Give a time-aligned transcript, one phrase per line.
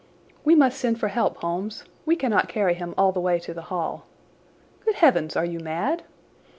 [0.43, 1.83] "We must send for help, Holmes!
[2.07, 4.03] We cannot carry him all the way to the Hall.
[4.83, 6.01] Good heavens, are you mad?"